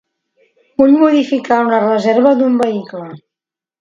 Vull 0.81 0.95
modificar 1.03 1.59
una 1.67 1.81
reserva 1.85 2.33
d'un 2.41 2.57
vehicle. 2.63 3.07